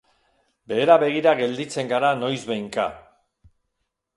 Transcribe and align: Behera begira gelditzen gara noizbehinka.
Behera 0.71 0.95
begira 1.03 1.33
gelditzen 1.41 1.91
gara 1.91 2.09
noizbehinka. 2.23 2.87